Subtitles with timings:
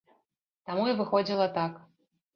[0.69, 1.81] Таму і выходзіла так.